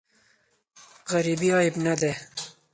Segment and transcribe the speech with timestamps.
[1.11, 2.11] غریبې عیب نه دی.